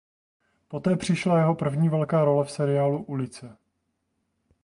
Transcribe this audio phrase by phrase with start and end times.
[0.67, 3.57] Poté přišla jeho první velká role v seriálu "Ulice".